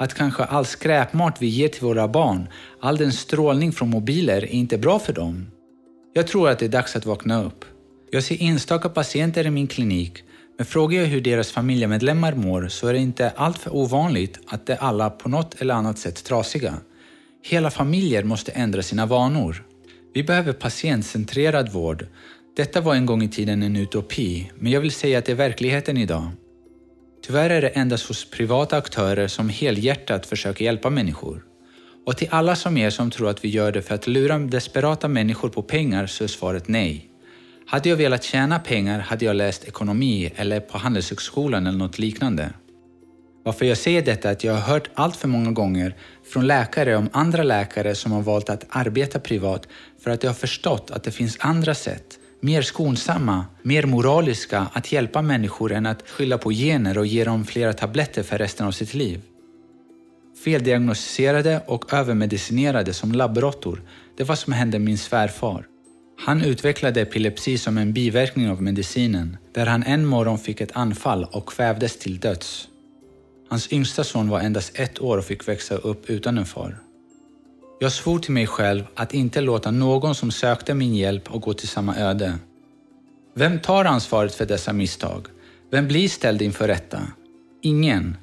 Att 0.03 0.13
kanske 0.13 0.43
all 0.43 0.65
skräpmat 0.65 1.41
vi 1.41 1.47
ger 1.47 1.67
till 1.67 1.81
våra 1.81 2.07
barn, 2.07 2.47
all 2.79 2.97
den 2.97 3.11
strålning 3.11 3.71
från 3.71 3.89
mobiler 3.89 4.37
är 4.37 4.45
inte 4.45 4.77
bra 4.77 4.99
för 4.99 5.13
dem? 5.13 5.47
Jag 6.13 6.27
tror 6.27 6.49
att 6.49 6.59
det 6.59 6.65
är 6.65 6.69
dags 6.69 6.95
att 6.95 7.05
vakna 7.05 7.43
upp. 7.43 7.65
Jag 8.11 8.23
ser 8.23 8.41
enstaka 8.41 8.89
patienter 8.89 9.45
i 9.45 9.49
min 9.49 9.67
klinik 9.67 10.23
men 10.57 10.65
frågar 10.65 11.01
jag 11.01 11.07
hur 11.07 11.21
deras 11.21 11.51
familjemedlemmar 11.51 12.33
mår 12.33 12.67
så 12.67 12.87
är 12.87 12.93
det 12.93 12.99
inte 12.99 13.29
alltför 13.29 13.75
ovanligt 13.75 14.39
att 14.47 14.65
de 14.65 14.77
alla 14.79 15.09
på 15.09 15.29
något 15.29 15.61
eller 15.61 15.73
annat 15.73 15.97
sätt 15.97 16.23
trasiga. 16.23 16.73
Hela 17.43 17.71
familjer 17.71 18.23
måste 18.23 18.51
ändra 18.51 18.81
sina 18.81 19.05
vanor. 19.05 19.65
Vi 20.13 20.23
behöver 20.23 20.53
patientcentrerad 20.53 21.71
vård. 21.71 22.07
Detta 22.55 22.81
var 22.81 22.95
en 22.95 23.05
gång 23.05 23.23
i 23.23 23.29
tiden 23.29 23.63
en 23.63 23.75
utopi, 23.75 24.51
men 24.59 24.71
jag 24.71 24.81
vill 24.81 24.91
säga 24.91 25.19
att 25.19 25.25
det 25.25 25.31
är 25.31 25.35
verkligheten 25.35 25.97
idag. 25.97 26.27
Tyvärr 27.25 27.49
är 27.49 27.61
det 27.61 27.67
endast 27.67 28.07
hos 28.07 28.29
privata 28.29 28.77
aktörer 28.77 29.27
som 29.27 29.49
helhjärtat 29.49 30.25
försöker 30.25 30.65
hjälpa 30.65 30.89
människor. 30.89 31.43
Och 32.05 32.17
till 32.17 32.27
alla 32.31 32.55
som 32.55 32.77
er 32.77 32.89
som 32.89 33.11
tror 33.11 33.29
att 33.29 33.45
vi 33.45 33.49
gör 33.49 33.71
det 33.71 33.81
för 33.81 33.95
att 33.95 34.07
lura 34.07 34.39
desperata 34.39 35.07
människor 35.07 35.49
på 35.49 35.61
pengar 35.61 36.07
så 36.07 36.23
är 36.23 36.27
svaret 36.27 36.67
nej. 36.67 37.09
Hade 37.67 37.89
jag 37.89 37.95
velat 37.95 38.23
tjäna 38.23 38.59
pengar 38.59 38.99
hade 38.99 39.25
jag 39.25 39.35
läst 39.35 39.63
ekonomi 39.63 40.31
eller 40.35 40.59
på 40.59 40.77
Handelshögskolan 40.77 41.67
eller 41.67 41.77
något 41.77 41.99
liknande. 41.99 42.53
Varför 43.43 43.65
jag 43.65 43.77
säger 43.77 44.01
detta 44.01 44.29
är 44.29 44.31
att 44.31 44.43
jag 44.43 44.53
har 44.53 44.61
hört 44.61 44.89
allt 44.93 45.15
för 45.15 45.27
många 45.27 45.51
gånger 45.51 45.95
från 46.33 46.47
läkare 46.47 46.95
om 46.95 47.09
andra 47.11 47.43
läkare 47.43 47.95
som 47.95 48.11
har 48.11 48.21
valt 48.21 48.49
att 48.49 48.65
arbeta 48.69 49.19
privat 49.19 49.67
för 50.03 50.11
att 50.11 50.21
de 50.21 50.27
har 50.27 50.33
förstått 50.33 50.91
att 50.91 51.03
det 51.03 51.11
finns 51.11 51.37
andra 51.39 51.75
sätt, 51.75 52.19
mer 52.43 52.61
skonsamma, 52.61 53.45
mer 53.61 53.85
moraliska 53.85 54.67
att 54.73 54.91
hjälpa 54.91 55.21
människor 55.21 55.71
än 55.71 55.85
att 55.85 56.09
skylla 56.09 56.37
på 56.37 56.51
gener 56.51 56.97
och 56.97 57.05
ge 57.05 57.23
dem 57.23 57.45
flera 57.45 57.73
tabletter 57.73 58.23
för 58.23 58.37
resten 58.37 58.67
av 58.67 58.71
sitt 58.71 58.93
liv. 58.93 59.21
Feldiagnostiserade 60.43 61.61
och 61.67 61.93
övermedicinerade 61.93 62.93
som 62.93 63.11
labbråttor, 63.11 63.81
det 64.17 64.23
var 64.23 64.27
vad 64.27 64.39
som 64.39 64.53
hände 64.53 64.79
min 64.79 64.97
svärfar. 64.97 65.65
Han 66.25 66.41
utvecklade 66.41 67.01
epilepsi 67.01 67.57
som 67.57 67.77
en 67.77 67.93
biverkning 67.93 68.49
av 68.49 68.61
medicinen, 68.61 69.37
där 69.53 69.65
han 69.65 69.83
en 69.83 70.05
morgon 70.05 70.37
fick 70.37 70.61
ett 70.61 70.75
anfall 70.75 71.27
och 71.31 71.49
kvävdes 71.49 71.99
till 71.99 72.19
döds. 72.19 72.67
Hans 73.49 73.73
yngsta 73.73 74.03
son 74.03 74.29
var 74.29 74.39
endast 74.39 74.79
ett 74.79 75.01
år 75.01 75.17
och 75.17 75.25
fick 75.25 75.47
växa 75.47 75.75
upp 75.75 76.09
utan 76.09 76.37
en 76.37 76.45
far. 76.45 76.77
Jag 77.83 77.91
svor 77.91 78.19
till 78.19 78.31
mig 78.31 78.47
själv 78.47 78.83
att 78.95 79.13
inte 79.13 79.41
låta 79.41 79.71
någon 79.71 80.15
som 80.15 80.31
sökte 80.31 80.73
min 80.73 80.95
hjälp 80.95 81.31
och 81.31 81.41
gå 81.41 81.53
till 81.53 81.67
samma 81.67 81.95
öde. 81.95 82.33
Vem 83.35 83.59
tar 83.59 83.85
ansvaret 83.85 84.35
för 84.35 84.45
dessa 84.45 84.73
misstag? 84.73 85.27
Vem 85.71 85.87
blir 85.87 86.07
ställd 86.07 86.41
inför 86.41 86.67
rätta? 86.67 86.99
Ingen. 87.61 88.17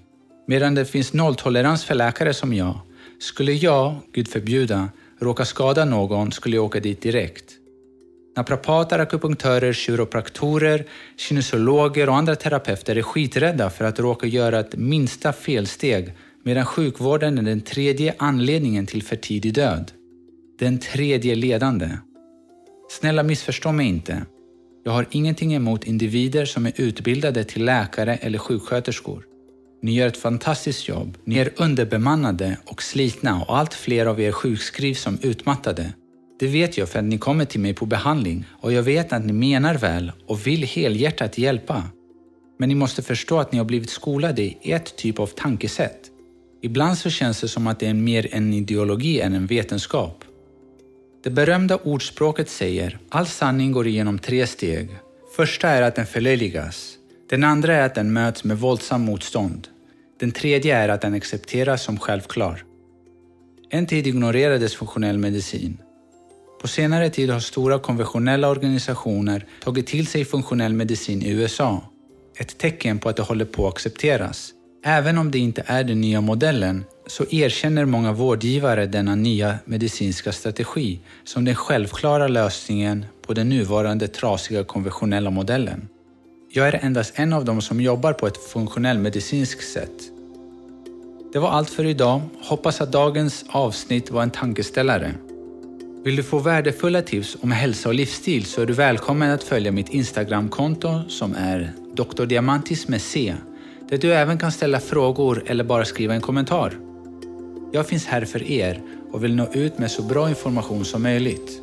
Medan 0.46 0.75
det 0.75 0.85
finns 0.85 1.12
nolltolerans 1.12 1.85
för 1.85 1.94
läkare 1.94 2.35
som 2.35 2.55
jag. 2.55 2.81
Skulle 3.18 3.53
jag, 3.53 3.94
Gud 4.12 4.29
förbjuda, 4.29 4.88
råka 5.18 5.44
skada 5.44 5.85
någon 5.85 6.33
skulle 6.33 6.57
jag 6.57 6.64
åka 6.64 6.81
dit 6.81 7.03
direkt. 7.03 7.53
Naprapater, 8.37 8.99
akupunktörer, 8.99 9.73
kiropraktorer, 9.73 10.85
kinesologer 11.16 12.09
och 12.09 12.16
andra 12.16 12.37
terapeuter 12.37 12.96
är 12.96 13.03
skiträdda 13.03 13.70
för 13.70 13.85
att 13.85 13.99
råka 13.99 14.27
göra 14.27 14.61
ett 14.61 14.77
minsta 14.77 15.33
felsteg 15.33 16.14
medan 16.44 16.66
sjukvården 16.66 17.38
är 17.38 17.42
den 17.42 17.61
tredje 17.61 18.14
anledningen 18.18 18.87
till 18.87 19.03
för 19.03 19.16
tidig 19.16 19.55
död. 19.55 19.92
Den 20.59 20.79
tredje 20.79 21.35
ledande. 21.35 21.88
Snälla 22.90 23.22
missförstå 23.22 23.72
mig 23.72 23.87
inte. 23.87 24.26
Jag 24.85 24.92
har 24.92 25.07
ingenting 25.11 25.55
emot 25.55 25.85
individer 25.85 26.44
som 26.44 26.66
är 26.66 26.72
utbildade 26.76 27.44
till 27.44 27.64
läkare 27.64 28.16
eller 28.16 28.38
sjuksköterskor. 28.38 29.24
Ni 29.83 29.94
gör 29.94 30.07
ett 30.07 30.16
fantastiskt 30.16 30.88
jobb. 30.88 31.18
Ni 31.24 31.38
är 31.38 31.53
underbemannade 31.57 32.57
och 32.64 32.83
slitna 32.83 33.42
och 33.42 33.59
allt 33.59 33.74
fler 33.74 34.07
av 34.07 34.20
er 34.20 34.33
sjukskrivs 34.33 35.00
som 35.00 35.18
utmattade. 35.22 35.92
Det 36.40 36.46
vet 36.46 36.79
jag 36.79 36.88
för 36.88 36.98
att 36.98 37.05
ni 37.05 37.18
kommer 37.18 37.44
till 37.44 37.61
mig 37.61 37.74
på 37.74 37.87
behandling 37.87 38.44
och 38.61 38.72
jag 38.72 38.83
vet 38.83 39.12
att 39.12 39.24
ni 39.24 39.33
menar 39.33 39.74
väl 39.74 40.12
och 40.26 40.46
vill 40.46 40.62
helhjärtat 40.62 41.38
hjälpa. 41.38 41.83
Men 42.59 42.68
ni 42.68 42.74
måste 42.74 43.03
förstå 43.03 43.38
att 43.38 43.53
ni 43.53 43.59
har 43.59 43.64
blivit 43.64 43.90
skolade 43.90 44.42
i 44.42 44.59
ett 44.62 44.96
typ 44.96 45.18
av 45.18 45.26
tankesätt. 45.26 46.10
Ibland 46.62 46.99
så 46.99 47.11
känns 47.11 47.40
det 47.40 47.49
som 47.49 47.66
att 47.66 47.81
det 47.81 47.87
är 47.87 47.94
mer 47.94 48.35
en 48.35 48.53
ideologi 48.55 49.20
än 49.20 49.35
en 49.35 49.46
vetenskap. 49.46 50.25
Det 51.25 51.31
berömda 51.31 51.77
ordspråket 51.77 52.49
säger 52.49 52.99
all 53.09 53.27
sanning 53.27 53.73
går 53.73 53.87
igenom 53.87 54.18
tre 54.18 54.46
steg. 54.46 54.88
Första 55.37 55.68
är 55.68 55.83
att 55.83 55.94
den 55.94 56.07
förlöjligas. 56.07 56.96
Den 57.31 57.44
andra 57.44 57.77
är 57.77 57.87
att 57.87 57.94
den 57.94 58.12
möts 58.12 58.44
med 58.44 58.59
våldsam 58.59 59.03
motstånd. 59.03 59.68
Den 60.20 60.33
tredje 60.33 60.77
är 60.77 60.88
att 60.88 61.01
den 61.01 61.14
accepteras 61.14 61.83
som 61.83 61.99
självklar. 61.99 62.64
En 63.70 63.87
tid 63.87 64.07
ignorerades 64.07 64.75
funktionell 64.75 65.18
medicin. 65.18 65.79
På 66.61 66.68
senare 66.68 67.11
tid 67.11 67.31
har 67.31 67.40
stora 67.40 67.79
konventionella 67.79 68.49
organisationer 68.49 69.46
tagit 69.64 69.87
till 69.87 70.07
sig 70.07 70.25
funktionell 70.25 70.73
medicin 70.73 71.23
i 71.23 71.31
USA. 71.31 71.83
Ett 72.37 72.59
tecken 72.59 72.99
på 72.99 73.09
att 73.09 73.16
det 73.16 73.23
håller 73.23 73.44
på 73.44 73.68
att 73.68 73.75
accepteras. 73.75 74.53
Även 74.83 75.19
om 75.19 75.31
det 75.31 75.38
inte 75.38 75.62
är 75.66 75.85
den 75.85 76.01
nya 76.01 76.21
modellen 76.21 76.85
så 77.07 77.25
erkänner 77.31 77.85
många 77.85 78.12
vårdgivare 78.12 78.87
denna 78.87 79.14
nya 79.14 79.59
medicinska 79.64 80.33
strategi 80.33 81.01
som 81.25 81.45
den 81.45 81.55
självklara 81.55 82.29
lösningen 82.29 83.05
på 83.27 83.35
den 83.35 83.49
nuvarande 83.49 84.09
trasiga 84.09 84.64
konventionella 84.64 85.31
modellen. 85.31 85.88
Jag 86.53 86.69
är 86.69 86.79
endast 86.83 87.12
en 87.16 87.33
av 87.33 87.45
dem 87.45 87.62
som 87.62 87.81
jobbar 87.81 88.12
på 88.12 88.27
ett 88.27 88.37
funktionellt 88.37 89.01
medicinskt 89.01 89.73
sätt. 89.73 90.03
Det 91.33 91.38
var 91.38 91.51
allt 91.51 91.71
för 91.71 91.85
idag. 91.85 92.21
Hoppas 92.43 92.81
att 92.81 92.93
dagens 92.93 93.45
avsnitt 93.49 94.11
var 94.11 94.23
en 94.23 94.31
tankeställare. 94.31 95.14
Vill 96.05 96.16
du 96.16 96.23
få 96.23 96.38
värdefulla 96.38 97.03
tips 97.03 97.37
om 97.40 97.51
hälsa 97.51 97.88
och 97.88 97.95
livsstil 97.95 98.45
så 98.45 98.62
är 98.62 98.66
du 98.66 98.73
välkommen 98.73 99.31
att 99.31 99.43
följa 99.43 99.73
mitt 99.73 99.88
Instagramkonto 99.88 101.09
som 101.09 101.35
är 101.35 101.73
Dr. 101.95 102.25
Diamantis 102.25 102.88
med 102.88 103.03
C, 103.03 103.35
där 103.90 103.98
du 103.98 104.14
även 104.14 104.38
kan 104.38 104.53
ställa 104.53 104.81
frågor 104.81 105.42
eller 105.46 105.64
bara 105.64 105.85
skriva 105.85 106.14
en 106.14 106.20
kommentar. 106.20 106.72
Jag 107.72 107.87
finns 107.87 108.07
här 108.07 108.24
för 108.24 108.42
er 108.42 108.83
och 109.12 109.24
vill 109.24 109.37
nå 109.37 109.46
ut 109.53 109.79
med 109.79 109.90
så 109.90 110.03
bra 110.03 110.29
information 110.29 110.85
som 110.85 111.03
möjligt. 111.03 111.62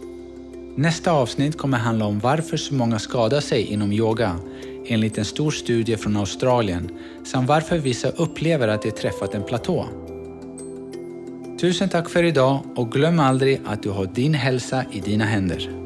Nästa 0.76 1.12
avsnitt 1.12 1.58
kommer 1.58 1.78
handla 1.78 2.06
om 2.06 2.20
varför 2.20 2.58
så 2.58 2.74
många 2.74 3.00
skadar 3.00 3.40
sig 3.40 3.62
inom 3.62 3.92
yoga 3.92 4.40
enligt 4.86 5.18
en 5.18 5.26
stor 5.26 5.52
studie 5.52 5.98
från 5.98 6.18
Australien 6.18 6.90
samt 7.24 7.48
varför 7.48 7.78
vissa 7.78 8.10
upplever 8.10 8.68
att 8.68 8.82
de 8.82 8.92
träffat 8.92 9.36
en 9.36 9.44
platå. 9.44 9.86
Tusen 11.60 11.90
tack 11.90 12.10
för 12.10 12.24
idag 12.24 12.60
och 12.76 12.92
glöm 12.92 13.20
aldrig 13.20 13.62
att 13.66 13.84
du 13.84 13.90
har 13.90 14.06
din 14.06 14.34
hälsa 14.34 14.86
i 14.92 15.00
dina 15.00 15.26
händer. 15.26 15.77